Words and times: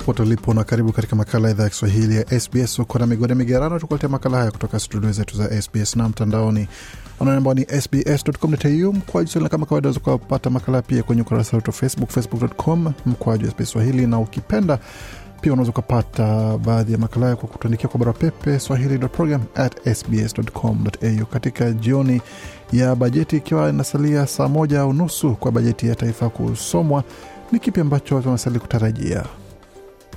jambo 0.00 0.12
pote 0.12 0.22
ulipo 0.22 0.54
na 0.54 0.64
karibu 0.64 0.92
katika 0.92 1.16
makala 1.16 1.48
ya 1.48 1.54
idhaa 1.54 1.64
ya 1.64 1.70
kiswahili 1.70 2.16
ya 2.16 2.40
sbs 2.40 2.78
uko 2.78 2.98
na 2.98 3.06
migode 3.06 3.34
migerano 3.34 3.78
tukuletea 3.78 4.08
makala 4.08 4.38
haya 4.38 4.50
kutoka 4.50 4.80
studio 4.80 5.12
zetu 5.12 5.36
za 5.36 5.62
sbs 5.62 5.96
na 5.96 6.08
mtandaoni. 6.08 6.68
Ambao 7.20 7.54
ni 7.54 7.66
sbs.com.au 7.80 8.92
mkwaju 8.92 9.48
kama 9.48 9.66
kawaida 9.66 9.88
waweza 9.88 10.00
kupata 10.00 10.50
makala 10.50 10.82
pia 10.82 11.02
kwenye 11.02 11.22
ukurasa 11.22 11.56
wetu 11.56 11.70
wa 11.70 11.76
facebook 11.76 12.10
facebook.com 12.10 12.92
mkwaju 13.06 13.50
sbs 13.50 13.70
swahili. 13.70 14.06
Na 14.06 14.18
ukipenda 14.18 14.78
pia 15.40 15.52
unaweza 15.52 15.70
ukapata 15.70 16.58
baadhi 16.58 16.92
ya 16.92 16.98
makala 16.98 17.26
hayo 17.26 17.36
kwa 17.36 17.48
kutuandikia 17.48 17.88
kwa 17.88 17.98
barua 17.98 18.14
pepe 18.14 18.58
swahili.program@sbs.com.au. 18.58 21.26
katika 21.26 21.72
jioni 21.72 22.22
ya 22.72 22.94
bajeti 22.94 23.36
ikiwa 23.36 23.68
inasalia 23.70 24.26
saa 24.26 24.48
moja 24.48 24.86
unusu 24.86 25.34
kwa 25.34 25.52
bajeti 25.52 25.88
ya 25.88 25.94
taifa 25.94 26.28
kusomwa 26.28 27.04
ni 27.52 27.58
kipi 27.58 27.80
ambacho 27.80 28.16
watu 28.16 28.60
kutarajia 28.60 29.24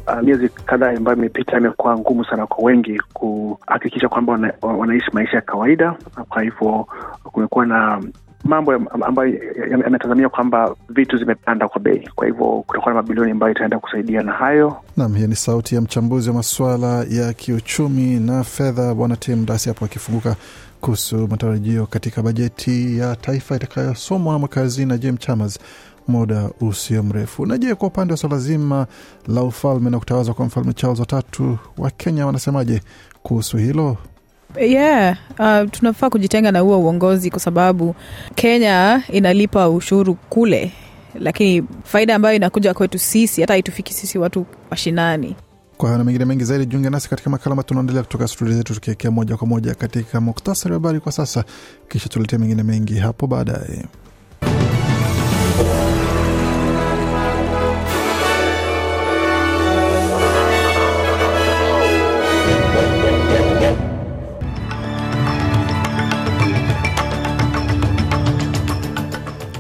uh, 0.08 0.22
miezi 0.22 0.50
kadhaa 0.50 0.90
ambayo 0.98 1.18
imepita 1.18 1.58
imekuwa 1.58 1.98
ngumu 1.98 2.26
sana 2.26 2.48
kwa 2.48 2.64
wengi 2.66 3.02
kuhakikisha 3.14 4.10
kwamba 4.10 4.32
wana, 4.34 4.54
wanaishi 4.62 5.10
maisha 5.14 5.36
ya 5.36 5.42
kawaida. 5.42 5.96
Kwa 6.30 6.42
hivyo 6.44 6.88
kumekuwa 7.24 7.66
na 7.66 8.04
mambo 8.44 8.74
ambayo 9.06 9.34
yametazamia 9.72 10.30
kwamba 10.30 10.76
vitu 10.90 11.18
zimepanda 11.18 11.68
kwa 11.68 11.82
bei. 11.82 12.10
Kwa 12.16 12.28
hivyo 12.28 12.64
kutakuwa 12.68 12.94
na 12.94 13.02
mabilioni 13.02 13.32
ambayo 13.32 13.52
itaenda 13.52 13.80
kusaidia 13.80 14.22
na 14.24 14.32
hayo. 14.32 14.78
Nam, 14.98 15.14
hiyo 15.16 15.28
ni 15.28 15.36
sauti 15.36 15.76
ya 15.76 15.82
mchambuzi 15.82 16.30
wa 16.30 16.36
masuala 16.36 17.06
ya 17.10 17.34
kiuchumi 17.34 18.20
na 18.20 18.44
fedha, 18.44 18.94
Bwana 18.94 19.16
Tim 19.16 19.46
Dasi 19.46 19.70
hapo 19.70 19.86
akifunguka 19.86 20.36
kuhusu 20.82 21.28
matarajio 21.28 21.86
katika 21.86 22.22
bajeti 22.22 22.98
ya 22.98 23.16
taifa 23.16 23.56
itakayosomwa 23.56 24.34
na 24.34 24.40
mweka 24.40 24.60
hazina 24.62 24.98
Jim 24.98 25.18
Chalmers 25.18 25.60
muda 26.08 26.50
usio 26.62 27.04
mrefu. 27.04 27.46
Na 27.46 27.58
je, 27.58 27.76
kwa 27.76 27.88
upande 27.88 28.14
wa 28.14 28.18
swala 28.18 28.38
zima 28.38 28.88
la 29.28 29.44
ufalme 29.44 29.90
na 29.90 30.00
kutawazwa 30.00 30.34
kwa 30.34 30.46
mfalme 30.46 30.74
Charles 30.74 31.00
watatu 31.00 31.58
wa 31.78 31.92
Kenya 31.92 32.26
wanasemaje 32.26 32.82
kuhusu 33.24 33.58
hilo? 33.58 33.98
yeah 34.62 35.18
uh, 35.40 35.70
tunafaa 35.72 36.10
kujitenga 36.10 36.52
na 36.52 36.60
huo 36.60 36.80
uongozi 36.80 37.30
kwa 37.30 37.40
sababu 37.40 37.96
kenya 38.36 39.04
inalipa 39.12 39.70
ushuru 39.70 40.16
kule 40.16 40.72
lakini 41.20 41.64
faida 41.84 42.16
ambayo 42.16 42.36
inakuja 42.36 42.74
kwetu 42.74 43.00
sisi 43.00 43.42
hata 43.42 43.54
haitufiki 43.54 43.94
sisi 43.94 44.18
watu 44.18 44.46
washinani. 44.72 45.36
kwa 45.78 45.90
hayo 45.90 45.98
na 45.98 46.04
mengine 46.04 46.26
mengi 46.26 46.44
zaidi 46.44 46.66
jiunge 46.66 46.90
nasi 46.90 47.10
katika 47.10 47.30
makala 47.30 47.52
ambayo 47.52 47.64
tunaendelea 47.68 48.04
kutoka 48.04 48.28
studio 48.28 48.54
zetu 48.54 48.74
tukiekea 48.74 49.12
moja 49.12 49.38
kwa 49.38 49.48
moja 49.48 49.76
katika 49.76 50.22
muktasari 50.22 50.74
wa 50.74 50.80
habari 50.80 51.00
kwa 51.00 51.12
sasa 51.12 51.44
kisha 51.90 52.10
tuletea 52.10 52.40
mengine 52.40 52.64
mengi 52.64 52.96
hapo 52.98 53.28
baadaye 53.28 53.86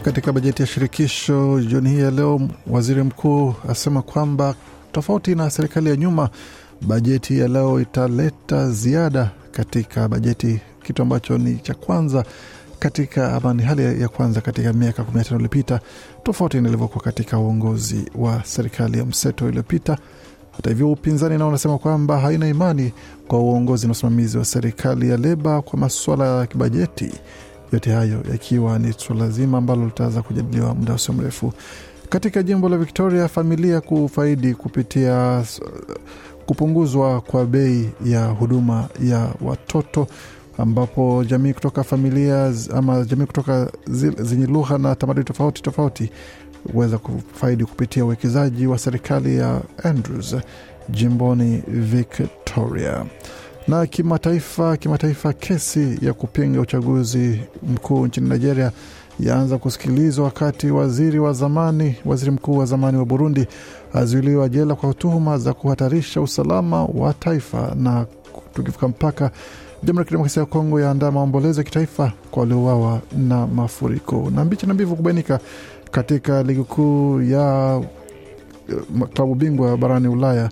Katika 0.03 0.33
bajeti 0.33 0.61
ya 0.61 0.67
shirikisho 0.67 1.61
jioni 1.61 1.89
hii 1.89 1.99
ya 1.99 2.11
leo, 2.11 2.41
waziri 2.67 3.03
mkuu 3.03 3.53
asema 3.69 4.01
kwamba 4.01 4.55
tofauti 4.91 5.35
na 5.35 5.49
serikali 5.49 5.89
ya 5.89 5.95
nyuma, 5.95 6.29
bajeti 6.81 7.39
ya 7.39 7.47
leo 7.47 7.81
italeta 7.81 8.69
ziada 8.71 9.31
katika 9.51 10.07
bajeti, 10.07 10.59
kitu 10.83 11.01
ambacho 11.01 11.37
ni 11.37 11.55
cha 11.57 11.73
kwanza 11.73 12.25
katika 12.79 13.33
ama 13.33 13.53
ni 13.53 13.63
hali 13.63 14.01
ya 14.01 14.07
kwanza 14.07 14.41
katika 14.41 14.73
miaka 14.73 15.03
15 15.03 15.33
iliyopita, 15.35 15.79
tofauti 16.23 16.61
na 16.61 16.67
ilivyokuwa 16.69 17.03
katika 17.03 17.39
uongozi 17.39 18.05
wa 18.15 18.43
serikali 18.45 18.97
ya 18.97 19.05
mseto 19.05 19.47
iliyopita. 19.49 19.97
Hata 20.51 20.69
hivyo, 20.69 20.91
upinzani 20.91 21.37
nao 21.37 21.47
unasema 21.49 21.77
kwamba 21.77 22.19
haina 22.19 22.47
imani 22.47 22.93
kwa 23.27 23.39
uongozi 23.39 23.85
na 23.87 23.91
usimamizi 23.91 24.37
wa 24.37 24.45
serikali 24.45 25.09
ya 25.09 25.17
Leba 25.17 25.61
kwa 25.61 25.79
masuala 25.79 26.39
ya 26.39 26.47
kibajeti 26.47 27.11
yote 27.73 27.91
hayo 27.91 28.23
yakiwa 28.31 28.79
ni 28.79 28.93
suala 28.93 29.29
zima 29.29 29.57
ambalo 29.57 29.85
litaweza 29.85 30.21
kujadiliwa 30.21 30.75
muda 30.75 30.93
usio 30.93 31.13
mrefu. 31.13 31.53
Katika 32.09 32.43
jimbo 32.43 32.69
la 32.69 32.77
Victoria, 32.77 33.27
familia 33.27 33.81
kufaidi 33.81 34.53
kupitia 34.53 35.43
kupunguzwa 36.45 37.21
kwa 37.21 37.45
bei 37.45 37.89
ya 38.05 38.25
huduma 38.25 38.87
ya 39.03 39.29
watoto, 39.41 40.07
ambapo 40.57 41.23
jamii 41.23 41.53
kutoka 41.53 41.83
familia 41.83 42.53
ama 42.75 43.03
jamii 43.05 43.25
kutoka 43.25 43.71
zenye 44.21 44.45
lugha 44.45 44.77
na 44.77 44.95
tamaduni 44.95 45.25
tofauti 45.25 45.61
tofauti 45.61 46.09
huweza 46.73 46.97
kufaidi 46.97 47.65
kupitia 47.65 48.05
uwekezaji 48.05 48.67
wa 48.67 48.77
serikali 48.77 49.37
ya 49.37 49.61
Andrews 49.83 50.35
jimboni 50.89 51.63
Victoria 51.67 53.05
na 53.67 53.85
kimataifa 53.85 54.77
kimataifa 54.77 55.33
kesi 55.33 55.97
ya 56.01 56.13
kupinga 56.13 56.61
uchaguzi 56.61 57.41
mkuu 57.73 58.05
nchini 58.07 58.29
nigeria 58.29 58.71
yaanza 59.19 59.57
kusikilizwa 59.57 60.25
wakati 60.25 60.71
waziri 60.71 61.19
wa 61.19 61.33
zamani 61.33 61.95
waziri 62.05 62.31
mkuu 62.31 62.57
wa 62.57 62.65
zamani 62.65 62.97
wa 62.97 63.05
burundi 63.05 63.47
azuiliwa 63.93 64.49
jela 64.49 64.75
kwa 64.75 64.93
tuhuma 64.93 65.37
za 65.37 65.53
kuhatarisha 65.53 66.21
usalama 66.21 66.85
wa 66.85 67.13
taifa 67.13 67.75
na 67.75 68.05
tukivuka 68.53 68.87
mpaka 68.87 69.31
jamhuri 69.83 69.99
ya 69.99 70.05
kidemokrasia 70.05 70.39
ya 70.41 70.45
kongo 70.45 70.79
yaandaa 70.79 71.11
maombolezo 71.11 71.59
ya 71.61 71.65
kitaifa 71.65 72.11
kwa 72.31 72.41
waliouawa 72.41 73.01
na 73.17 73.47
mafuriko. 73.47 74.31
Na 74.35 74.45
mbichi 74.45 74.65
na 74.67 74.73
mbivu 74.73 74.95
kubainika 74.95 75.39
katika 75.91 76.43
ligi 76.43 76.63
kuu 76.63 77.21
ya 77.21 77.81
klabu 79.13 79.35
bingwa 79.35 79.77
barani 79.77 80.07
ulaya 80.07 80.49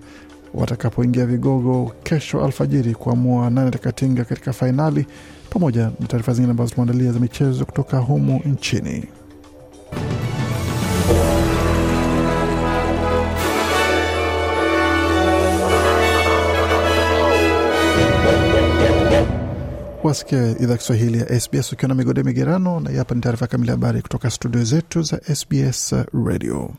watakapoingia 0.53 1.25
vigogo 1.25 1.91
kesho 2.03 2.45
alfajiri 2.45 2.95
kuamua 2.95 3.49
nani 3.49 3.67
atakatinga 3.67 4.23
katika 4.25 4.53
fainali, 4.53 5.05
pamoja 5.49 5.91
na 5.99 6.07
taarifa 6.07 6.33
zingine 6.33 6.51
ambazo 6.51 6.75
tumeandalia 6.75 7.11
za 7.11 7.19
michezo 7.19 7.65
kutoka 7.65 7.97
humu 7.97 8.41
nchini. 8.45 9.03
Wasikia 20.03 20.47
idhaa 20.59 20.77
Kiswahili 20.77 21.17
ya 21.19 21.39
SBS 21.39 21.73
ukiwa 21.73 21.89
na 21.89 21.95
migode 21.95 22.23
migerano, 22.23 22.79
na 22.79 22.91
hapa 22.91 23.15
ni 23.15 23.21
taarifa 23.21 23.47
kamili 23.47 23.71
habari 23.71 24.01
kutoka 24.01 24.29
studio 24.29 24.63
zetu 24.63 25.01
za 25.01 25.35
SBS 25.35 25.95
Radio. 26.25 26.71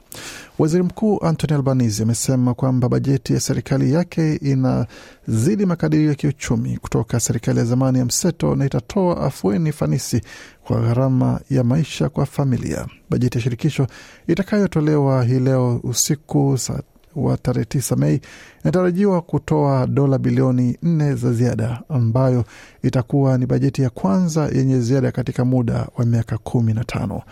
Waziri 0.59 0.83
Mkuu 0.83 1.19
Anthony 1.25 1.55
Albanese 1.55 2.03
amesema 2.03 2.55
kwamba 2.55 2.89
bajeti 2.89 3.33
ya 3.35 3.41
serikali 3.41 3.93
yake 3.93 4.35
inazidi 4.35 5.67
makadirio 5.67 6.09
ya 6.09 6.15
kiuchumi 6.15 6.77
kutoka 6.79 7.21
serikali 7.21 7.59
ya 7.59 7.65
zamani 7.65 7.99
ya 7.99 8.05
mseto 8.05 8.55
na 8.57 8.67
itatoa 8.67 9.21
afueni 9.21 9.73
fanisi 9.73 10.21
kwa 10.65 10.81
gharama 10.81 11.41
ya 11.51 11.65
maisha 11.65 12.09
kwa 12.09 12.27
familia. 12.27 12.87
Bajeti 13.11 13.39
ya 13.39 13.43
shirikisho 13.45 13.87
itakayotolewa 14.27 15.25
hii 15.25 15.39
leo 15.41 15.81
usiku 15.83 16.59
saa 16.59 16.81
wa 17.17 17.37
tarehe 17.37 17.65
tisa 17.65 17.97
Mei 17.97 18.21
inatarajiwa 18.63 19.23
kutoa 19.23 19.87
dola 19.87 20.19
bilioni 20.19 20.77
nne 20.83 21.15
za 21.15 21.33
ziada 21.33 21.83
ambayo 21.89 22.45
itakuwa 22.83 23.39
ni 23.39 23.47
bajeti 23.47 23.83
ya 23.83 23.91
kwanza 23.91 24.51
yenye 24.55 24.81
ziada 24.81 25.13
katika 25.13 25.45
muda 25.45 25.87
wa 25.97 26.05
miaka 26.05 26.39
kumi 26.39 26.75
na 26.75 26.85
tano. 26.85 27.23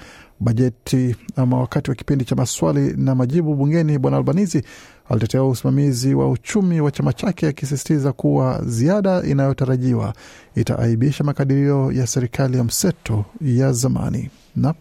Bajeti 0.40 1.16
ama 1.36 1.60
wakati 1.60 1.90
wa 1.90 1.96
kipindi 1.96 2.24
cha 2.24 2.34
maswali 2.34 2.94
na 2.96 3.14
majibu 3.14 3.54
bungeni, 3.54 3.98
Bwana 3.98 4.16
Albanizi 4.16 4.62
alitetea 5.08 5.44
usimamizi 5.44 6.14
wa 6.14 6.30
uchumi 6.30 6.80
wa 6.80 6.90
chama 6.90 7.12
chake 7.12 7.46
akisisitiza 7.48 8.12
kuwa 8.12 8.62
ziada 8.66 9.22
inayotarajiwa 9.22 10.14
itaaibisha 10.56 11.24
makadirio 11.24 11.92
ya 11.92 12.06
serikali 12.06 12.56
ya 12.56 12.64
mseto 12.64 13.24
ya 13.40 13.72
zamani 13.72 14.30
na 14.56 14.74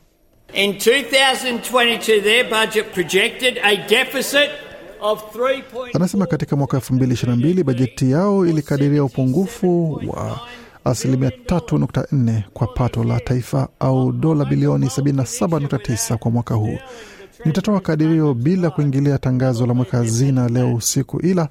In 0.53 0.71
2022, 0.73 2.21
their 2.23 2.43
budget 2.49 2.91
projected 2.93 3.59
a 3.63 3.75
deficit 3.87 4.49
of 4.49 4.65
3. 4.65 4.68
Anasema 5.93 6.25
katika 6.25 6.55
mwaka 6.55 6.77
2022 6.77 7.63
bajeti 7.63 8.11
yao 8.11 8.45
ilikadiria 8.47 9.03
upungufu 9.03 9.93
wa 10.07 10.39
asilimia 10.85 11.29
3.4 11.29 12.41
kwa 12.53 12.67
pato 12.67 13.03
la 13.03 13.19
taifa 13.19 13.67
au 13.79 14.11
dola 14.11 14.45
bilioni 14.45 14.85
77.9 14.85 16.15
kwa 16.17 16.31
mwaka 16.31 16.55
huu. 16.55 16.77
Nitatoa 17.45 17.79
kadirio 17.79 18.33
bila 18.33 18.69
kuingilia 18.69 19.17
tangazo 19.17 19.65
la 19.65 19.73
mweka 19.73 19.97
hazina 19.97 20.47
leo 20.49 20.75
usiku, 20.75 21.19
ila 21.25 21.49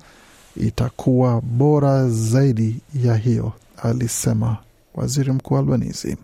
itakuwa 0.56 1.40
bora 1.40 2.08
zaidi 2.08 2.76
ya 3.04 3.16
hiyo, 3.16 3.52
alisema 3.82 4.56
waziri 4.94 5.32
mkuu 5.32 5.58
Albanese. 5.58 6.16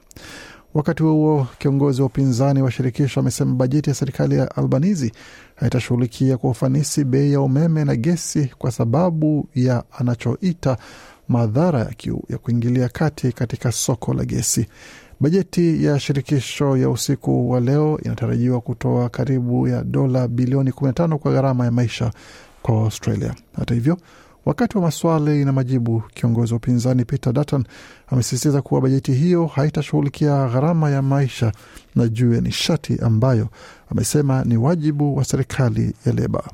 Wakati 0.75 1.03
huo 1.03 1.13
huo, 1.13 1.47
kiongozi 1.59 2.01
wa 2.01 2.07
upinzani 2.07 2.63
wa 2.63 2.71
shirikisho 2.71 3.21
amesema 3.21 3.55
bajeti 3.55 3.91
ya 3.91 3.95
serikali 3.95 4.37
ya 4.37 4.57
Albanizi 4.57 5.13
haitashughulikia 5.55 6.37
kwa 6.37 6.51
ufanisi 6.51 7.05
bei 7.05 7.33
ya 7.33 7.41
umeme 7.41 7.85
na 7.85 7.97
gesi 7.97 8.51
kwa 8.59 8.71
sababu 8.73 9.49
ya 9.55 9.85
anachoita 9.99 10.77
madhara 11.29 11.79
ya, 11.79 11.85
kiu, 11.85 12.23
ya 12.29 12.39
kuingilia 12.39 12.89
kati 12.89 13.33
katika 13.33 13.73
soko 13.73 14.15
la 14.15 14.25
gesi. 14.25 14.67
Bajeti 15.21 15.85
ya 15.85 16.01
shirikisho 16.01 16.77
ya 16.77 16.91
usiku 16.91 17.51
wa 17.51 17.61
leo 17.61 17.99
inatarajiwa 18.05 18.61
kutoa 18.61 19.09
karibu 19.09 19.69
ya 19.69 19.85
dola 19.85 20.29
bilioni 20.29 20.71
15 20.71 21.17
kwa 21.17 21.33
gharama 21.33 21.65
ya 21.65 21.71
maisha 21.71 22.13
kwa 22.63 22.75
Australia. 22.75 23.35
Hata 23.57 23.75
hivyo, 23.75 23.99
wakati 24.47 24.77
wa 24.79 24.83
maswali 24.83 25.45
na 25.45 25.53
majibu, 25.53 26.03
kiongozi 26.15 26.53
wa 26.53 26.57
upinzani 26.57 27.05
Peter 27.05 27.33
Dutton 27.33 27.65
amesisitiza 28.07 28.63
kuwa 28.63 28.81
bajeti 28.81 29.13
hiyo 29.13 29.47
haitashughulikia 29.47 30.47
gharama 30.49 30.91
ya 30.91 31.03
maisha 31.03 31.53
na 31.95 32.09
juu 32.09 32.35
ya 32.35 32.41
nishati 32.41 32.99
ambayo 33.03 33.49
amesema 33.91 34.45
ni 34.45 34.57
wajibu 34.57 35.17
wa 35.17 35.25
serikali 35.25 35.95
ya 36.07 36.13
Leba. 36.13 36.45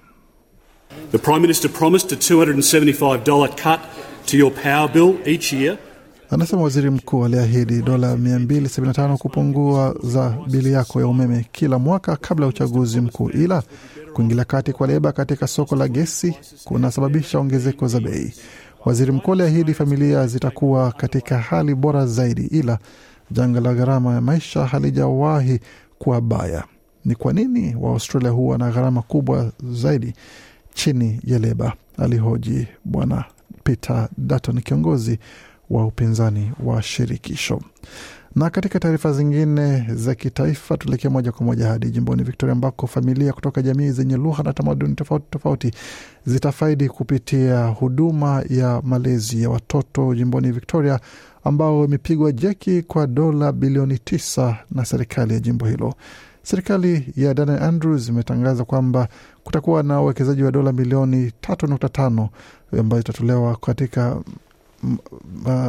The 1.13 1.19
Prime 1.19 1.39
Minister 1.41 1.71
promised 1.71 2.13
a 2.13 2.17
$275 2.17 3.49
cut 3.49 3.81
to 4.27 4.37
your 4.37 4.51
power 4.63 4.89
bill 4.93 5.15
each 5.25 5.53
year. 5.53 5.79
Anasema 6.31 6.63
waziri 6.63 6.91
mkuu 6.91 7.25
aliahidi 7.25 7.83
dola 7.83 8.17
275 8.17 9.17
kupungua 9.17 9.97
za 10.03 10.35
bili 10.51 10.73
yako 10.73 11.01
ya 11.01 11.07
umeme 11.07 11.47
kila 11.53 11.79
mwaka 11.79 12.17
kabla 12.17 12.45
ya 12.47 12.51
uchaguzi 12.51 13.01
mkuu, 13.01 13.31
ila 13.31 13.63
kuingilia 14.15 14.45
kati 14.45 14.73
kwa 14.73 14.87
Leba 14.87 15.13
katika 15.13 15.47
soko 15.47 15.77
la 15.77 15.89
gesi 15.89 16.35
kunasababisha 16.65 17.39
ongezeko 17.39 17.89
za 17.89 18.01
bei. 18.01 18.35
Waziri 18.85 19.13
mkuu 19.13 19.33
aliahidi 19.33 19.75
familia 19.75 20.27
zitakuwa 20.27 20.93
katika 20.93 21.39
hali 21.39 21.75
bora 21.75 22.07
zaidi, 22.07 22.43
ila 22.47 22.79
janga 23.31 23.61
la 23.61 23.75
gharama 23.75 24.15
ya 24.15 24.21
maisha 24.21 24.67
halijawahi 24.67 25.61
kuwa 25.99 26.21
baya. 26.21 26.65
Ni 27.05 27.15
kwa 27.15 27.33
nini 27.33 27.77
Waaustralia 27.81 28.31
huwa 28.31 28.59
na 28.59 28.71
gharama 28.71 29.03
kubwa 29.03 29.53
zaidi 29.71 30.15
chini 30.75 31.21
ya 31.25 31.39
Leba? 31.39 31.73
Alihoji 31.99 32.67
Bwana 32.85 33.25
Peter 33.65 34.09
Dutton, 34.19 34.61
kiongozi 34.61 35.19
wa 35.71 35.87
upinzani 35.87 36.53
wa 36.65 36.83
shirikisho. 36.83 37.61
Na 38.37 38.51
katika 38.51 38.81
taarifa 38.81 39.13
zingine 39.13 39.87
za 39.95 40.15
kitaifa, 40.15 40.77
tuelekee 40.77 41.09
moja 41.09 41.33
kwa 41.33 41.47
moja 41.47 41.67
hadi 41.69 41.91
jimboni 41.91 42.23
Victoria 42.23 42.53
ambako 42.53 42.87
familia 42.87 43.33
kutoka 43.33 43.63
jamii 43.63 43.91
zenye 43.91 44.17
lugha 44.17 44.43
na 44.43 44.53
tamaduni 44.53 44.95
tofauti 44.95 45.27
tofauti 45.31 45.71
zitafaidi 46.27 46.89
kupitia 46.89 47.67
huduma 47.67 48.45
ya 48.51 48.83
malezi 48.85 49.43
ya 49.43 49.51
watoto 49.51 50.15
jimboni 50.15 50.53
Victoria 50.53 51.01
ambao 51.45 51.85
imepigwa 51.85 52.33
jeki 52.33 52.83
kwa 52.83 53.07
dola 53.07 53.53
bilioni 53.53 53.99
tisa 53.99 54.57
na 54.71 54.85
serikali 54.85 55.35
ya 55.35 55.41
jimbo 55.41 55.67
hilo. 55.67 55.95
Serikali 56.43 57.13
ya 57.17 57.35
Daniel 57.35 57.63
Andrews 57.63 58.09
imetangaza 58.09 58.65
kwamba 58.65 59.09
kutakuwa 59.45 59.83
na 59.83 60.01
uwekezaji 60.01 60.43
wa 60.43 60.53
dola 60.53 60.73
milioni 60.73 61.33
tatu 61.41 61.67
nukta 61.67 61.89
tano 61.89 62.29
ambayo 62.79 63.01
itatolewa 63.01 63.57
katika 63.57 64.17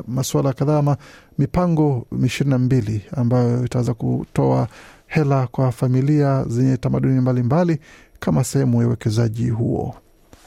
masuala 0.08 0.54
kadhaa 0.54 0.78
ama 0.80 0.98
mipango 1.38 2.06
ishirini 2.26 2.50
na 2.52 2.58
mbili 2.58 3.02
ambayo 3.12 3.66
itaweza 3.66 3.94
kutoa 3.94 4.68
hela 5.08 5.48
kwa 5.48 5.72
familia 5.72 6.46
zenye 6.48 6.78
tamaduni 6.78 7.22
mbalimbali 7.22 7.80
kama 8.20 8.44
sehemu 8.44 8.82
ya 8.82 8.88
uwekezaji 8.88 9.50
huo. 9.50 9.96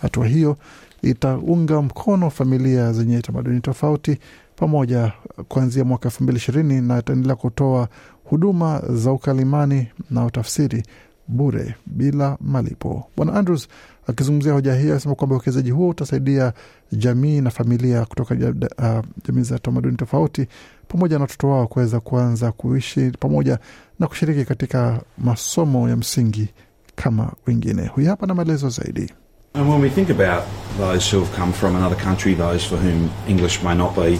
Hatua 0.02 0.26
hiyo 0.26 0.56
itaunga 1.02 1.82
mkono 1.82 2.30
familia 2.30 2.92
zenye 2.92 3.20
tamaduni 3.22 3.60
tofauti 3.60 4.18
pamoja 4.56 5.12
kuanzia 5.48 5.84
mwaka 5.84 6.04
elfu 6.08 6.22
mbili 6.22 6.36
ishirini 6.38 6.80
na 6.80 6.98
itaendelea 6.98 7.36
kutoa 7.36 7.88
huduma 8.24 8.82
za 8.88 9.12
ukalimani 9.12 9.88
na 10.10 10.24
utafsiri 10.24 10.82
bure 11.28 11.74
bila 11.86 12.36
malipo. 12.40 13.06
Bwana 13.16 13.32
Andrews 13.34 13.68
akizungumzia 14.06 14.52
hoja 14.52 14.74
hiyo 14.74 14.90
anasema 14.92 15.14
kwamba 15.14 15.36
uwekezaji 15.36 15.70
huo 15.70 15.88
utasaidia 15.88 16.52
jamii 16.92 17.40
na 17.40 17.50
familia 17.50 18.04
kutoka 18.04 18.34
uh, 18.34 19.04
jamii 19.28 19.42
za 19.42 19.58
tamaduni 19.58 19.96
tofauti 19.96 20.46
pamoja 20.88 21.16
na 21.18 21.22
watoto 21.22 21.50
wao 21.50 21.66
kuweza 21.66 22.00
kuanza 22.00 22.52
kuishi 22.52 23.10
pamoja 23.20 23.58
na 23.98 24.06
kushiriki 24.06 24.44
katika 24.44 25.00
masomo 25.18 25.88
ya 25.88 25.96
msingi 25.96 26.48
kama 26.96 27.32
wengine. 27.46 27.86
Huyu 27.86 28.08
hapa 28.08 28.26
na 28.26 28.34
maelezo 28.34 28.68
zaidi. 28.68 29.12
And 29.56 29.68
when 29.70 29.80
we 29.80 29.88
think 29.90 30.10
about 30.10 30.44
those 30.78 31.16
who 31.16 31.24
have 31.24 31.36
come 31.40 31.52
from 31.52 31.76
another 31.76 32.04
country, 32.04 32.34
those 32.34 32.66
for 32.68 32.76
whom 32.78 33.08
English 33.28 33.62
may 33.62 33.74
not 33.74 33.94
be 33.94 34.18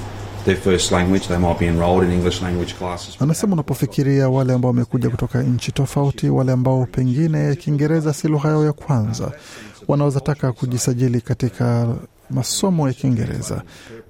Anasema 3.20 3.52
unapofikiria 3.52 4.28
wale 4.28 4.52
ambao 4.52 4.68
wamekuja 4.70 5.10
kutoka 5.10 5.42
nchi 5.42 5.72
tofauti, 5.72 6.28
wale 6.28 6.52
ambao 6.52 6.86
pengine 6.86 7.56
Kiingereza 7.56 8.12
si 8.12 8.28
lugha 8.28 8.48
yao 8.48 8.64
ya 8.64 8.72
kwanza, 8.72 9.32
wanaweza 9.88 10.20
taka 10.20 10.52
kujisajili 10.52 11.20
katika 11.20 11.94
masomo 12.30 12.88
ya 12.88 12.94
Kiingereza, 12.94 13.62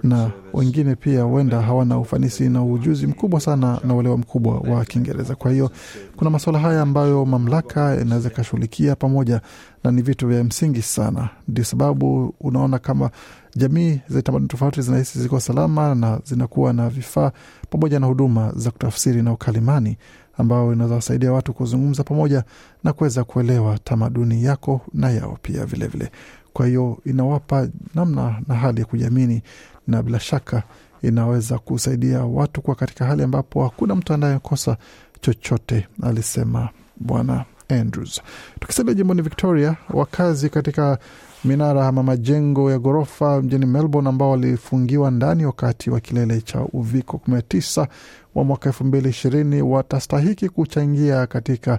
na 0.02 0.30
wengine 0.52 0.94
pia 0.96 1.22
huenda 1.22 1.60
hawana 1.62 1.98
ufanisi 1.98 2.48
na 2.48 2.64
ujuzi 2.64 3.06
mkubwa 3.06 3.40
sana 3.40 3.80
na 3.84 3.94
uelewa 3.94 4.18
mkubwa 4.18 4.54
wa 4.58 4.84
Kiingereza. 4.84 5.34
Kwa 5.34 5.50
hiyo 5.50 5.70
kuna 6.16 6.30
masuala 6.30 6.58
haya 6.58 6.82
ambayo 6.82 7.24
mamlaka 7.24 8.00
inaweza 8.00 8.28
ikashughulikia 8.28 8.96
pamoja, 8.96 9.40
na 9.84 9.90
ni 9.90 10.02
vitu 10.02 10.28
vya 10.28 10.44
msingi 10.44 10.82
sana. 10.82 11.28
Ndio 11.48 11.64
sababu 11.64 12.34
unaona 12.40 12.78
kama 12.78 13.10
jamii 13.56 14.00
za 14.08 14.22
tamaduni 14.22 14.48
tofauti 14.48 14.82
zinahisi 14.82 15.20
ziko 15.22 15.40
salama 15.40 15.94
na 15.94 16.20
zinakuwa 16.24 16.72
na 16.72 16.88
vifaa 16.88 17.32
pamoja 17.70 18.00
na 18.00 18.06
huduma 18.06 18.52
za 18.56 18.70
kutafsiri 18.70 19.22
na 19.22 19.32
ukalimani 19.32 19.96
ambao 20.38 20.72
inaweza 20.72 20.94
wasaidia 20.94 21.32
watu 21.32 21.52
kuzungumza 21.52 22.04
pamoja 22.04 22.44
na 22.84 22.92
kuweza 22.92 23.24
kuelewa 23.24 23.78
tamaduni 23.78 24.44
yako 24.44 24.80
na 24.94 25.10
yao 25.10 25.38
pia 25.42 25.64
vilevile 25.66 25.86
vile. 25.86 26.10
Kwa 26.54 26.66
hiyo 26.66 26.98
inawapa 27.06 27.68
namna 27.94 28.40
na 28.48 28.54
hali 28.54 28.80
ya 28.80 28.86
kujiamini, 28.86 29.42
na 29.86 30.02
bila 30.02 30.20
shaka 30.20 30.62
inaweza 31.02 31.58
kusaidia 31.58 32.24
watu 32.24 32.62
kuwa 32.62 32.76
katika 32.76 33.04
hali 33.06 33.22
ambapo 33.22 33.62
hakuna 33.64 33.94
mtu 33.94 34.14
anayekosa 34.14 34.76
chochote, 35.20 35.86
alisema 36.02 36.68
Bwana 36.96 37.44
Andrews. 37.68 38.22
Tukisalia 38.60 38.94
jimboni 38.94 39.22
Victoria, 39.22 39.76
wakazi 39.90 40.48
katika 40.50 40.98
minara 41.44 41.88
ama 41.88 42.02
majengo 42.02 42.70
ya 42.70 42.78
ghorofa 42.78 43.42
mjini 43.42 43.66
Melbourne 43.66 44.08
ambao 44.08 44.30
walifungiwa 44.30 45.10
ndani 45.10 45.46
wakati 45.46 45.90
wa 45.90 46.00
kilele 46.00 46.40
cha 46.40 46.60
uviko 46.60 47.20
19 47.28 47.86
wa 48.34 48.44
mwaka 48.44 48.68
elfu 48.68 48.84
mbili 48.84 49.08
ishirini 49.08 49.62
watastahiki 49.62 50.48
kuchangia 50.48 51.26
katika 51.26 51.78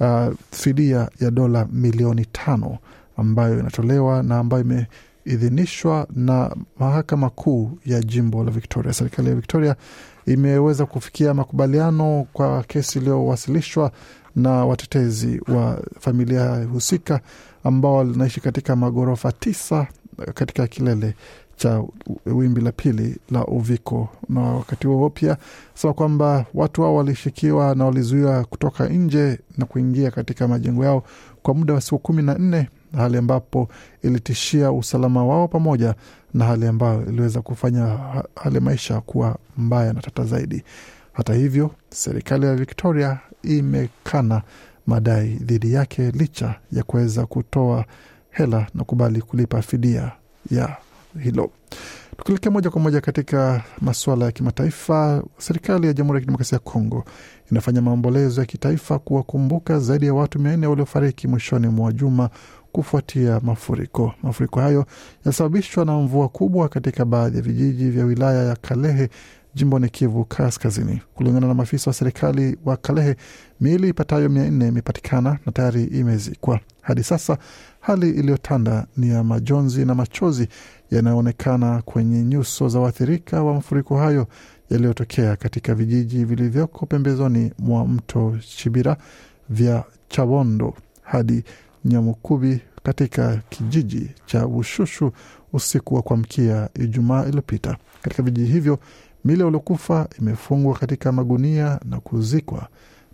uh, 0.00 0.26
fidia 0.50 1.08
ya 1.20 1.30
dola 1.30 1.66
milioni 1.72 2.26
tano 2.32 2.78
ambayo 3.16 3.60
inatolewa 3.60 4.22
na 4.22 4.38
ambayo 4.38 4.64
imeidhinishwa 5.26 6.06
na 6.16 6.56
mahakama 6.78 7.30
kuu 7.30 7.70
ya 7.86 8.00
jimbo 8.02 8.44
la 8.44 8.50
Victoria. 8.50 8.92
Serikali 8.92 9.28
ya 9.28 9.34
Victoria 9.34 9.76
imeweza 10.26 10.86
kufikia 10.86 11.34
makubaliano 11.34 12.26
kwa 12.32 12.62
kesi 12.62 12.98
iliyowasilishwa 12.98 13.90
na 14.36 14.50
watetezi 14.50 15.40
wa 15.48 15.82
familia 16.00 16.64
husika 16.72 17.20
ambao 17.64 17.94
wanaishi 17.94 18.40
katika 18.40 18.76
maghorofa 18.76 19.32
tisa 19.32 19.86
katika 20.34 20.66
kilele 20.66 21.14
cha 21.56 21.82
wimbi 22.26 22.60
la 22.60 22.72
pili 22.72 23.16
la 23.30 23.46
uviko. 23.46 24.08
Na 24.28 24.40
wakati 24.40 24.86
huo 24.86 25.10
pia 25.10 25.36
sema 25.74 25.92
kwamba 25.94 26.46
watu 26.54 26.82
hao 26.82 26.94
walishikiwa 26.96 27.74
na 27.74 27.84
walizuiwa 27.84 28.44
kutoka 28.44 28.88
nje 28.88 29.38
na 29.58 29.66
kuingia 29.66 30.10
katika 30.10 30.48
majengo 30.48 30.84
yao 30.84 31.02
kwa 31.42 31.54
muda 31.54 31.74
wa 31.74 31.80
siku 31.80 31.98
kumi 31.98 32.22
na 32.22 32.34
nne, 32.34 32.68
hali 32.96 33.16
ambapo 33.18 33.68
ilitishia 34.02 34.72
usalama 34.72 35.24
wao 35.26 35.48
pamoja 35.48 35.94
na 36.34 36.44
hali 36.44 36.66
ambayo 36.66 37.06
iliweza 37.06 37.42
kufanya 37.42 37.98
hali 38.36 38.60
maisha 38.60 39.00
kuwa 39.00 39.36
mbaya 39.56 39.92
na 39.92 40.00
tata 40.00 40.24
zaidi. 40.24 40.64
Hata 41.12 41.34
hivyo, 41.34 41.70
serikali 41.90 42.46
ya 42.46 42.54
Victoria 42.54 43.18
imekana 43.42 44.42
madai 44.86 45.28
dhidi 45.34 45.72
yake 45.72 46.10
licha 46.10 46.54
ya 46.72 46.82
kuweza 46.82 47.26
kutoa 47.26 47.84
hela 48.30 48.66
na 48.74 48.84
kubali 48.84 49.22
kulipa 49.22 49.62
fidia 49.62 50.12
ya 50.50 50.76
hilo. 51.22 51.50
Tukielekea 52.16 52.50
moja 52.52 52.70
kwa 52.70 52.80
moja 52.80 53.00
katika 53.00 53.62
masuala 53.80 54.24
ya 54.24 54.32
kimataifa, 54.32 55.22
serikali 55.38 55.86
ya 55.86 55.92
Jamhuri 55.92 56.16
ya 56.16 56.20
Kidemokrasia 56.20 56.56
ya 56.56 56.60
Kongo 56.72 57.04
inafanya 57.50 57.82
maombolezo 57.82 58.40
ya 58.40 58.46
kitaifa 58.46 58.98
kuwakumbuka 58.98 59.78
zaidi 59.78 60.06
ya 60.06 60.14
watu 60.14 60.38
mia 60.38 60.56
nne 60.56 60.66
waliofariki 60.66 61.28
mwishoni 61.28 61.68
mwa 61.68 61.92
juma 61.92 62.30
kufuatia 62.74 63.40
mafuriko. 63.40 64.12
Mafuriko 64.22 64.60
hayo 64.60 64.86
yalisababishwa 65.24 65.84
na 65.84 65.92
mvua 65.98 66.28
kubwa 66.28 66.68
katika 66.68 67.04
baadhi 67.04 67.36
ya 67.36 67.42
vijiji 67.42 67.90
vya 67.90 68.04
wilaya 68.04 68.42
ya 68.44 68.56
Kalehe 68.56 69.08
jimboni 69.54 69.88
Kivu 69.88 70.24
Kaskazini. 70.24 71.02
Kulingana 71.14 71.46
na 71.46 71.54
maafisa 71.54 71.90
wa 71.90 71.94
serikali 71.94 72.56
wa 72.64 72.76
Kalehe, 72.76 73.16
miili 73.60 73.88
ipatayo 73.88 74.28
mia 74.28 74.50
nne 74.50 74.68
imepatikana 74.68 75.38
na 75.46 75.52
tayari 75.52 75.84
imezikwa. 75.84 76.60
Hadi 76.82 77.02
sasa 77.02 77.38
hali 77.80 78.10
iliyotanda 78.10 78.86
ni 78.96 79.08
ya 79.08 79.24
majonzi 79.24 79.84
na 79.84 79.94
machozi 79.94 80.48
yanayoonekana 80.90 81.82
kwenye 81.82 82.22
nyuso 82.24 82.68
za 82.68 82.80
waathirika 82.80 83.42
wa 83.42 83.54
mafuriko 83.54 83.98
hayo 83.98 84.26
yaliyotokea 84.70 85.36
katika 85.36 85.74
vijiji 85.74 86.24
vilivyoko 86.24 86.86
pembezoni 86.86 87.52
mwa 87.58 87.86
mto 87.88 88.36
Chibira 88.56 88.96
vya 89.50 89.84
Chabondo 90.08 90.74
hadi 91.02 91.44
Nyamukubi 91.84 92.60
katika 92.82 93.40
kijiji 93.48 94.10
cha 94.26 94.46
Ushushu 94.46 95.12
usiku 95.52 95.94
wa 95.94 96.02
kuamkia 96.02 96.68
Ijumaa 96.74 97.24
iliyopita. 97.24 97.76
Katika 98.02 98.22
vijiji 98.22 98.52
hivyo 98.52 98.78
mili 99.24 99.42
waliokufa 99.42 100.08
imefungwa 100.18 100.74
katika 100.78 101.12
magunia 101.12 101.80
na 101.84 102.00
kuzikwa 102.00 102.68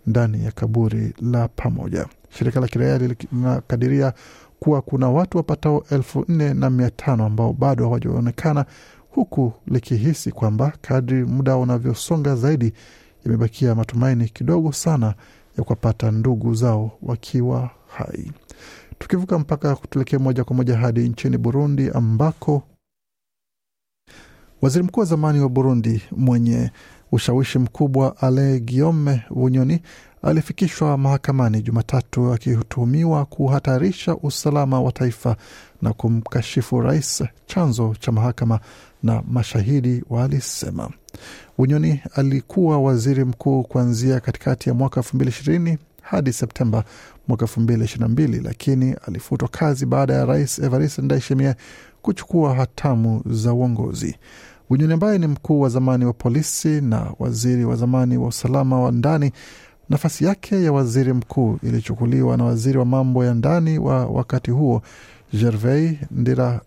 ndani 0.07 0.45
ya 0.45 0.51
kaburi 0.51 1.13
la 1.21 1.47
pamoja. 1.47 2.07
Shirika 2.29 2.59
la 2.59 2.67
kiraia 2.67 2.97
linakadiria 2.97 4.13
kuwa 4.59 4.81
kuna 4.81 5.09
watu 5.09 5.37
wapatao 5.37 5.83
elfu 5.91 6.25
nne 6.27 6.53
na 6.53 6.69
mia 6.69 6.89
tano 6.89 7.25
ambao 7.25 7.53
bado 7.53 7.83
hawajaonekana 7.83 8.65
huku 9.09 9.53
likihisi 9.67 10.31
kwamba 10.31 10.73
kadri 10.81 11.25
muda 11.25 11.57
unavyosonga 11.57 12.35
zaidi 12.35 12.73
imebakia 13.25 13.75
matumaini 13.75 14.29
kidogo 14.29 14.71
sana 14.71 15.13
ya 15.57 15.63
kuwapata 15.63 16.11
ndugu 16.11 16.53
zao 16.53 16.91
wakiwa 17.01 17.69
hai. 17.97 18.31
Tukivuka 18.99 19.39
mpaka 19.39 19.75
tuelekee 19.75 20.17
moja 20.17 20.43
kwa 20.43 20.55
moja 20.55 20.77
hadi 20.77 21.09
nchini 21.09 21.37
Burundi 21.37 21.89
ambako 21.89 22.63
waziri 24.61 24.83
mkuu 24.83 24.99
wa 24.99 25.05
zamani 25.05 25.39
wa 25.39 25.49
Burundi 25.49 26.01
mwenye 26.11 26.71
ushawishi 27.11 27.59
mkubwa 27.59 28.17
Ale 28.17 28.59
Guillaume 28.59 29.23
Bunyoni 29.29 29.81
alifikishwa 30.21 30.97
mahakamani 30.97 31.61
Jumatatu 31.61 32.33
akituhumiwa 32.33 33.25
kuhatarisha 33.25 34.15
usalama 34.15 34.81
wa 34.81 34.91
taifa 34.91 35.35
na 35.81 35.93
kumkashifu 35.93 36.81
rais, 36.81 37.23
chanzo 37.45 37.95
cha 37.99 38.11
mahakama 38.11 38.59
na 39.03 39.23
mashahidi 39.27 40.03
walisema. 40.09 40.89
Bunyoni 41.57 42.01
alikuwa 42.15 42.79
waziri 42.81 43.25
mkuu 43.25 43.63
kuanzia 43.63 44.19
katikati 44.19 44.69
ya 44.69 44.75
mwaka 44.75 44.99
elfu 44.99 45.15
mbili 45.15 45.29
ishirini 45.31 45.77
hadi 46.01 46.33
Septemba 46.33 46.83
mwaka 47.31 47.45
elfu 47.45 47.59
mbili 47.61 47.83
ishirini 47.85 48.03
na 48.07 48.13
mbili 48.13 48.39
lakini 48.39 48.95
alifutwa 49.07 49.47
kazi 49.49 49.85
baada 49.85 50.13
ya 50.13 50.25
rais 50.25 50.59
Evariste 50.59 51.01
Ndayishimiye 51.01 51.55
kuchukua 52.01 52.55
hatamu 52.55 53.23
za 53.25 53.53
uongozi. 53.53 54.15
Bunyoni 54.69 54.93
ambaye 54.93 55.17
ni 55.17 55.27
mkuu 55.27 55.61
wa 55.61 55.69
zamani 55.69 56.05
wa 56.05 56.13
polisi 56.13 56.81
na 56.81 57.11
waziri 57.19 57.65
wa 57.65 57.75
zamani 57.75 58.17
wa 58.17 58.27
usalama 58.27 58.79
wa 58.79 58.91
ndani 58.91 59.31
Nafasi 59.89 60.25
yake 60.25 60.63
ya 60.63 60.71
waziri 60.71 61.13
mkuu 61.13 61.59
ilichukuliwa 61.63 62.37
na 62.37 62.43
waziri 62.43 62.77
wa 62.77 62.85
mambo 62.85 63.25
ya 63.25 63.33
ndani 63.33 63.79
wa 63.79 64.05
wakati 64.05 64.51
huo 64.51 64.81
Gervais 65.33 65.97
Ndira, 66.11 66.61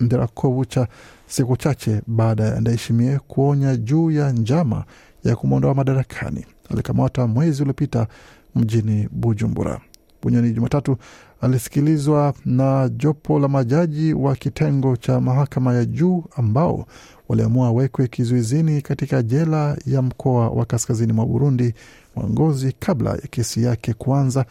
Ndirakobucha 0.00 0.88
siku 1.26 1.56
chache 1.56 2.02
baada 2.06 2.44
ya 2.44 2.60
Ndayishimiye 2.60 3.18
kuonya 3.18 3.76
juu 3.76 4.10
ya 4.10 4.32
njama 4.32 4.84
ya 5.24 5.36
kumwondoa 5.36 5.74
madarakani. 5.74 6.46
Alikamata 6.70 7.26
mwezi 7.26 7.62
uliopita 7.62 8.06
mjini 8.54 9.08
Bujumbura. 9.12 9.80
Bunyoni 10.22 10.50
Jumatatu 10.50 10.96
alisikilizwa 11.40 12.34
na 12.44 12.88
jopo 12.88 13.38
la 13.38 13.48
majaji 13.48 14.12
wa 14.14 14.36
kitengo 14.36 14.96
cha 14.96 15.20
mahakama 15.20 15.74
ya 15.74 15.84
juu 15.84 16.24
ambao 16.36 16.86
waliamua 17.28 17.68
awekwe 17.68 18.06
kizuizini 18.08 18.82
katika 18.82 19.22
jela 19.22 19.76
ya 19.86 20.02
mkoa 20.02 20.48
wa 20.48 20.64
kaskazini 20.64 21.12
mwa 21.12 21.26
Burundi 21.26 21.74
wa 22.16 22.24
Ngozi 22.24 22.72
kabla 22.78 23.10
ya 23.10 23.16
kesi 23.30 23.62
yake 23.62 23.92
kuanza. 23.94 24.44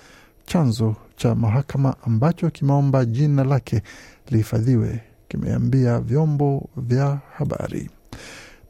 Chanzo 0.46 0.96
cha 1.16 1.36
mahakama 1.36 1.96
ambacho 2.06 2.50
kimeomba 2.50 3.06
jina 3.06 3.44
lake 3.44 3.82
lihifadhiwe 4.30 5.00
kimeambia 5.28 6.00
vyombo 6.00 6.70
vya 6.78 7.20
habari. 7.38 7.90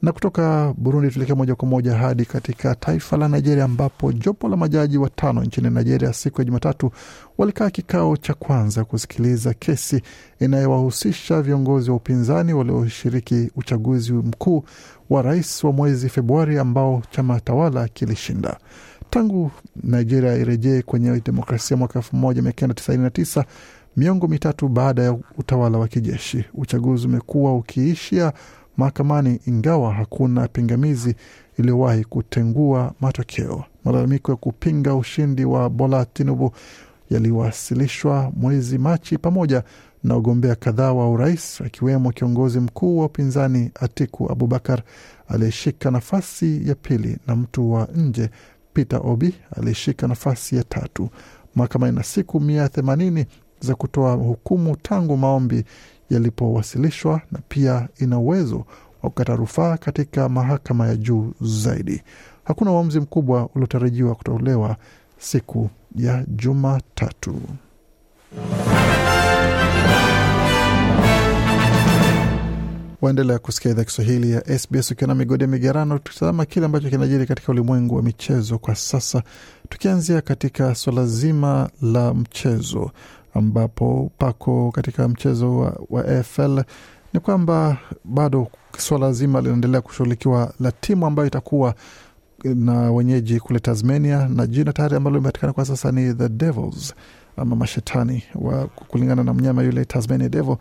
Na 0.01 0.11
kutoka 0.11 0.73
Burundi 0.77 1.09
tuelekea 1.11 1.35
moja 1.35 1.55
kwa 1.55 1.67
moja 1.67 1.93
hadi 1.95 2.25
katika 2.25 2.75
taifa 2.75 3.17
la 3.17 3.27
Nigeria, 3.27 3.63
ambapo 3.63 4.11
jopo 4.13 4.47
la 4.49 4.57
majaji 4.57 4.97
watano 4.97 5.43
nchini 5.43 5.69
Nigeria 5.69 6.13
siku 6.13 6.41
ya 6.41 6.45
Jumatatu 6.45 6.91
walikaa 7.37 7.69
kikao 7.69 8.17
cha 8.17 8.33
kwanza 8.33 8.83
kusikiliza 8.83 9.53
kesi 9.53 10.01
inayowahusisha 10.39 11.41
viongozi 11.41 11.89
wa 11.89 11.95
upinzani 11.95 12.53
walioshiriki 12.53 13.51
uchaguzi 13.55 14.13
mkuu 14.13 14.63
wa 15.09 15.21
rais 15.21 15.63
wa 15.63 15.71
mwezi 15.71 16.09
Februari 16.09 16.59
ambao 16.59 17.01
chama 17.11 17.39
tawala 17.39 17.87
kilishinda. 17.87 18.57
Tangu 19.09 19.51
Nigeria 19.83 20.33
irejee 20.35 20.81
kwenye 20.81 21.21
demokrasia 21.25 21.77
mwaka 21.77 21.99
elfu 21.99 22.15
moja 22.15 22.41
mia 22.41 22.51
kenda 22.51 22.73
tisaini 22.75 23.03
na 23.03 23.09
tisa 23.09 23.45
miongo 23.97 24.27
mitatu 24.27 24.67
baada 24.67 25.03
ya 25.03 25.17
utawala 25.37 25.77
wa 25.77 25.87
kijeshi, 25.87 26.45
uchaguzi 26.53 27.07
umekuwa 27.07 27.55
ukiishia 27.55 28.33
mahakamani 28.77 29.39
ingawa 29.47 29.93
hakuna 29.93 30.47
pingamizi 30.47 31.15
iliyowahi 31.59 32.03
kutengua 32.03 32.93
matokeo. 33.01 33.63
Malalamiko 33.85 34.31
ya 34.31 34.35
kupinga 34.37 34.95
ushindi 34.95 35.45
wa 35.45 35.69
Bola 35.69 36.05
Tinubu 36.05 36.51
yaliwasilishwa 37.09 38.31
mwezi 38.35 38.77
Machi 38.77 39.17
pamoja 39.17 39.63
na 40.03 40.13
wagombea 40.13 40.55
kadhaa 40.55 40.93
wa 40.93 41.09
urais 41.11 41.61
akiwemo 41.61 42.11
kiongozi 42.11 42.59
mkuu 42.59 42.97
wa 42.99 43.05
upinzani 43.05 43.71
Atiku 43.81 44.31
Abubakar 44.31 44.81
aliyeshika 45.27 45.91
nafasi 45.91 46.69
ya 46.69 46.75
pili 46.75 47.17
na 47.27 47.35
mtu 47.35 47.71
wa 47.73 47.87
nje 47.95 48.29
Peter 48.73 48.99
Obi 49.03 49.35
aliyeshika 49.57 50.07
nafasi 50.07 50.55
ya 50.55 50.63
tatu. 50.63 51.09
Mahakama 51.55 51.87
ina 51.89 52.03
siku 52.03 52.39
mia 52.39 52.69
themanini 52.69 53.25
za 53.59 53.75
kutoa 53.75 54.13
hukumu 54.13 54.75
tangu 54.75 55.17
maombi 55.17 55.63
yalipowasilishwa 56.09 57.21
na 57.31 57.39
pia 57.49 57.87
ina 57.99 58.19
uwezo 58.19 58.57
wa 59.03 59.09
kukata 59.09 59.35
rufaa 59.35 59.77
katika 59.77 60.29
mahakama 60.29 60.87
ya 60.87 60.95
juu 60.95 61.33
zaidi. 61.41 62.01
Hakuna 62.43 62.71
uamuzi 62.71 62.99
mkubwa 62.99 63.49
uliotarajiwa 63.55 64.15
kutolewa 64.15 64.75
siku 65.17 65.69
ya 65.95 66.25
Jumatatu. 66.27 67.41
Waendelea 73.01 73.39
kusikia 73.39 73.71
idhaa 73.71 73.83
Kiswahili 73.83 74.31
ya 74.31 74.59
SBS 74.59 74.91
ukiwa 74.91 75.07
na 75.07 75.15
migodi 75.15 75.43
ya 75.43 75.47
migerano, 75.49 75.99
tukitazama 75.99 76.45
kile 76.45 76.65
ambacho 76.65 76.89
kinajiri 76.89 77.25
katika 77.25 77.51
ulimwengu 77.51 77.95
wa 77.95 78.03
michezo 78.03 78.57
kwa 78.57 78.75
sasa, 78.75 79.23
tukianzia 79.69 80.21
katika 80.21 80.75
swala 80.75 81.05
zima 81.05 81.69
la 81.81 82.13
mchezo 82.13 82.91
ambapo 83.37 84.11
pako 84.17 84.71
katika 84.71 85.07
mchezo 85.07 85.57
wa, 85.59 85.79
wa 85.89 86.05
AFL 86.05 86.61
ni 87.13 87.19
kwamba 87.19 87.77
bado 88.03 88.47
swala 88.77 89.11
zima 89.13 89.41
linaendelea 89.41 89.81
kushughulikiwa 89.81 90.53
la 90.59 90.71
timu 90.71 91.05
ambayo 91.05 91.27
itakuwa 91.27 91.75
na 92.43 92.91
wenyeji 92.91 93.39
kule 93.39 93.59
Tasmania, 93.59 94.27
na 94.27 94.47
jina 94.47 94.73
tayari 94.73 94.95
ambalo 94.95 95.15
limepatikana 95.15 95.53
kwa 95.53 95.65
sasa 95.65 95.91
ni 95.91 96.13
the 96.13 96.29
Devils 96.29 96.93
ama 97.37 97.55
mashetani 97.55 98.23
wa 98.35 98.67
kulingana 98.67 99.23
na 99.23 99.33
mnyama 99.33 99.63
yule 99.63 99.85
Tasmania 99.85 100.29
Devil 100.29 100.55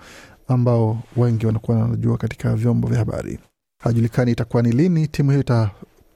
ambao 0.49 0.99
wengi 1.17 1.47
wanakuwa 1.47 1.79
wanajua 1.79 2.19
katika 2.19 2.55
vyombo 2.57 2.89
vya 2.89 2.99
habari. 2.99 3.39
Hajulikani 3.83 4.33
itakuwa 4.33 4.63
ni 4.63 4.73
lini 4.73 5.09
timu 5.09 5.31
hiyo 5.31 5.41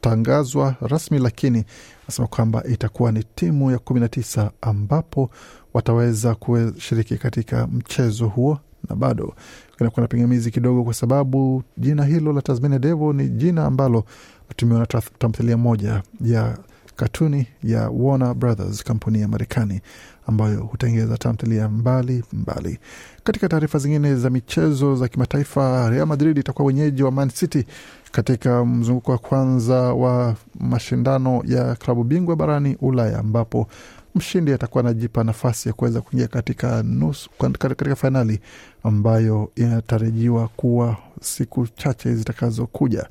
itatangazwa 0.01 0.75
rasmi, 0.81 1.19
lakini 1.19 1.65
anasema 2.05 2.29
kwamba 2.29 2.65
itakuwa 2.65 3.13
ni 3.13 3.25
timu 3.35 3.71
ya 3.71 3.79
kumi 3.79 4.01
na 4.01 4.09
tisa 4.09 4.51
ambapo 4.61 5.31
wataweza 5.75 6.35
kushiriki 6.35 7.17
katika 7.19 7.67
mchezo 7.67 8.27
huo, 8.29 8.59
na 8.89 8.97
bado 8.97 9.35
kunakuwa 9.79 10.03
na 10.03 10.09
pingamizi 10.09 10.51
kidogo, 10.51 10.85
kwa 10.85 10.95
sababu 10.95 11.63
jina 11.77 12.05
hilo 12.05 12.33
la 12.33 12.43
Tasmania 12.43 12.79
Devil 12.79 13.15
ni 13.15 13.29
jina 13.29 13.65
ambalo 13.67 14.05
natumiwa 14.49 14.81
na 14.81 14.87
tamthilia 15.19 15.57
moja 15.57 16.03
ya 16.21 16.59
katuni 17.01 17.47
ya 17.65 17.91
Warner 17.91 18.35
Brothers, 18.35 18.85
kampuni 18.85 19.21
ya 19.21 19.29
Marekani 19.29 19.81
ambayo 20.27 20.61
hutengeza 20.63 21.17
tamthilia 21.19 21.69
mbali 21.69 22.25
mbali. 22.33 22.79
Katika 23.25 23.49
taarifa 23.49 23.79
zingine 23.79 24.15
za 24.17 24.31
michezo 24.31 24.97
za 24.97 25.09
kimataifa, 25.09 25.91
Real 25.91 26.07
Madrid 26.07 26.39
itakuwa 26.39 26.67
wenyeji 26.69 27.03
wa 27.03 27.11
Man 27.11 27.31
City 27.31 27.65
katika 28.13 28.65
mzunguko 28.65 29.13
wa 29.13 29.19
kwanza 29.19 29.75
wa 29.75 30.35
mashindano 30.61 31.43
ya 31.47 31.75
klabu 31.75 32.05
bingwa 32.05 32.37
barani 32.37 32.77
Ulaya, 32.81 33.19
ambapo 33.19 33.67
mshindi 34.15 34.53
atakuwa 34.53 34.85
anajipa 34.85 35.25
nafasi 35.25 35.69
ya 35.69 35.73
kuweza 35.75 36.01
kuingia 36.01 36.29
katika 36.29 36.83
nusu, 36.83 37.31
katika 37.59 37.97
fainali 37.97 38.41
ambayo 38.83 39.51
inatarajiwa 39.57 40.49
kuwa 40.49 40.97
siku 41.21 41.67
chache 41.67 42.15
zitakazokuja 42.15 43.07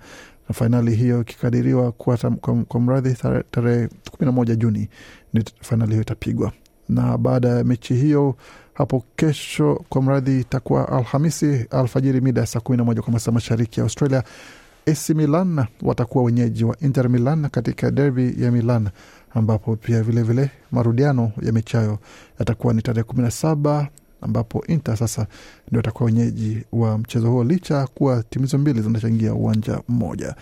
na 0.50 0.56
fainali 0.56 0.96
hiyo 0.96 1.22
ikikadiriwa 1.22 1.92
kuwa 1.92 2.18
kwa, 2.68 2.82
mradhi 2.82 3.14
tarehe 3.52 3.88
kumi 3.88 4.26
na 4.26 4.32
moja 4.32 4.56
Juni 4.56 4.90
ni 5.34 5.44
fainali 5.62 5.92
hiyo 5.92 6.02
itapigwa, 6.02 6.52
na 6.90 7.18
baada 7.18 7.50
ya 7.50 7.64
mechi 7.64 7.94
hiyo 7.94 8.36
hapo 8.74 9.04
kesho 9.16 9.84
kwa 9.90 10.02
mradhi 10.02 10.40
itakuwa 10.40 10.90
Alhamisi 10.92 11.66
alfajiri 11.72 12.22
mida 12.22 12.42
ya 12.42 12.48
saa 12.48 12.60
kumi 12.60 12.78
na 12.78 12.84
moja 12.84 13.02
kwa 13.02 13.14
masaa 13.14 13.32
mashariki 13.32 13.80
ya 13.80 13.84
Australia. 13.84 14.24
AC 14.88 15.10
Milan 15.10 15.66
watakuwa 15.82 16.24
wenyeji 16.24 16.64
wa 16.64 16.78
Inter 16.80 17.10
Milan 17.10 17.50
katika 17.50 17.92
derby 17.92 18.36
ya 18.44 18.52
Milan, 18.52 18.90
ambapo 19.34 19.76
pia 19.76 20.04
vilevile 20.04 20.42
vile, 20.42 20.52
marudiano 20.72 21.32
ya 21.42 21.52
mechi 21.52 21.78
hayo 21.78 22.00
yatakuwa 22.40 22.74
ni 22.74 22.82
tarehe 22.82 23.04
kumi 23.04 23.22
na 23.22 23.32
saba 23.32 23.88
ambapo 24.22 24.64
Inter 24.68 24.98
sasa 24.98 25.28
ndio 25.68 25.80
atakuwa 25.80 26.06
wenyeji 26.06 26.64
wa 26.72 26.98
mchezo 26.98 27.32
huo, 27.32 27.44
licha 27.44 27.88
kuwa 27.88 28.24
timu 28.24 28.46
hizo 28.46 28.58
mbili 28.58 28.82
zinachangia 28.82 29.34
uwanja 29.34 29.82
mmoja. 29.88 30.36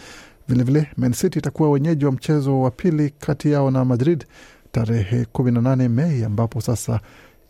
Vilevile 0.48 0.88
Man 0.98 1.14
City 1.14 1.40
itakuwa 1.40 1.70
wenyeji 1.72 2.06
wa 2.06 2.12
mchezo 2.12 2.62
wa 2.62 2.72
pili 2.72 3.10
kati 3.20 3.52
yao 3.52 3.72
na 3.72 3.86
Madrid 3.86 4.26
tarehe 4.72 5.26
kumi 5.26 5.52
na 5.52 5.62
nane 5.62 5.88
Mei, 5.90 6.24
ambapo 6.24 6.62
sasa 6.62 7.00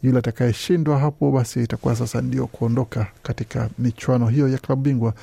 yule 0.04 0.20
atakayeshindwa 0.20 1.00
hapo 1.00 1.32
basi 1.32 1.64
itakuwa 1.64 1.96
sasa 1.96 2.22
ndio 2.22 2.48
kuondoka 2.48 3.08
katika 3.24 3.70
michuano 3.80 4.28
hiyo 4.28 4.48
ya 4.48 4.58
klabu 4.58 4.82
bingwa 4.82 5.14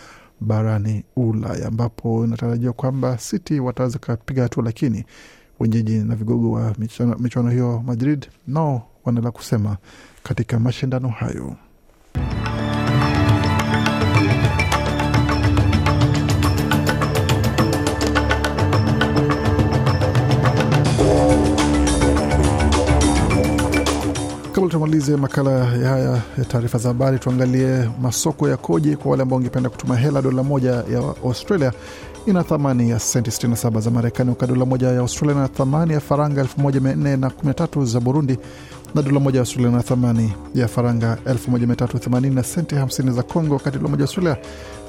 barani 0.41 1.05
Ulaya, 1.17 1.67
ambapo 1.69 2.25
inatarajiwa 2.25 2.73
kwamba 2.73 3.17
City 3.17 3.61
wataweza 3.61 3.99
kupiga 3.99 4.43
hatua, 4.43 4.65
lakini 4.65 5.05
wenyeji 5.61 5.99
na 5.99 6.15
vigogo 6.15 6.51
wa 6.51 6.75
michuano 7.19 7.51
hiyo 7.51 7.83
Madrid 7.87 8.27
nao 8.47 8.89
wanaela 9.05 9.31
kusema 9.31 9.77
katika 10.23 10.61
mashindano 10.61 11.09
hayo. 11.09 11.57
Tumalize 24.85 25.17
makala 25.17 25.65
haya 25.65 26.23
ya 26.39 26.45
taarifa 26.49 26.79
za 26.79 26.89
habari, 26.89 27.19
tuangalie 27.19 27.91
masoko 28.03 28.49
yakoje 28.49 28.97
kwa 28.97 29.11
wale 29.11 29.23
ambao 29.23 29.37
wangependa 29.37 29.71
kutuma 29.71 29.97
hela. 29.97 30.23
Dola 30.23 30.43
moja 30.43 30.71
ya 30.71 30.99
Australia 31.25 31.73
ina 32.27 32.43
thamani 32.45 32.91
ya 32.91 32.99
senti 32.99 33.31
67 33.31 33.81
za 33.81 33.91
Marekani, 33.91 34.31
wakati 34.31 34.53
dola 34.53 34.65
moja 34.67 34.89
ya 34.89 35.01
Australia 35.01 35.37
ina 35.37 35.49
thamani 35.49 35.93
ya 35.93 36.01
faranga 36.01 36.43
1413 36.43 37.85
za 37.85 38.01
Burundi, 38.01 38.39
na 38.95 39.03
dola 39.03 39.21
moja 39.21 39.39
ya 39.39 39.41
Australia 39.43 39.71
ina 39.71 39.83
thamani 39.83 40.33
ya 40.55 40.69
faranga 40.69 41.19
1380 41.25 42.35
na 42.35 42.43
senti 42.43 42.75
50 42.75 43.11
za 43.13 43.23
Congo, 43.23 43.55
wakati 43.55 43.77
dola 43.79 43.89
moja 43.89 44.03
ya 44.03 44.07
Australia 44.07 44.37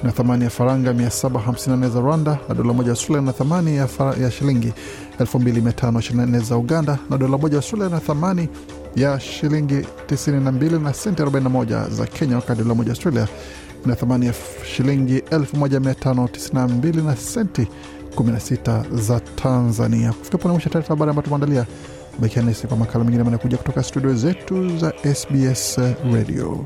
ina 0.04 0.12
thamani 0.12 0.44
ya 0.44 0.50
faranga 0.50 0.92
754 0.94 1.90
za 1.90 2.00
Rwanda, 2.00 2.38
na 2.50 2.56
dola 2.56 2.74
moja 2.74 2.88
ya 2.88 2.92
Australia 2.94 3.22
ina 3.22 3.34
thamani 3.34 3.76
ya, 3.76 3.88
ya 4.22 4.32
shilingi 4.32 4.74
2524 5.20 6.40
za 6.44 6.58
Uganda, 6.58 6.98
na 7.10 7.18
dola 7.18 7.38
moja 7.38 7.54
ya 7.56 7.60
Australia 7.62 7.88
ina 7.88 8.00
thamani 8.00 8.50
ya 8.96 9.20
shilingi 9.20 9.76
92 10.08 10.80
na 10.84 10.94
senti 10.94 11.22
41 11.24 11.90
za 11.90 12.06
Kenya, 12.06 12.36
wakati 12.36 12.62
dola 12.62 12.76
moja 12.76 12.90
Australia 12.92 13.28
ina 13.86 13.96
thamani 13.96 14.26
ya 14.26 14.34
shilingi 14.76 15.20
1592 15.20 17.04
na 17.06 17.16
senti 17.16 17.68
16 18.16 18.96
za 18.98 19.20
Tanzania. 19.20 20.14
Kufika 20.14 20.38
pone 20.38 20.54
mwisho 20.54 20.70
taarifa 20.70 20.90
habari 20.94 21.10
ambayo 21.10 21.24
tumeandalia. 21.24 21.66
Bakia 22.20 22.42
nasi 22.42 22.68
kwa 22.68 22.78
makala 22.78 23.04
mengine 23.06 23.24
manakuja 23.24 23.58
kutoka 23.58 23.84
studio 23.84 24.14
zetu 24.16 24.78
za 24.78 24.94
SBS 25.16 25.78
Radio. 26.14 26.66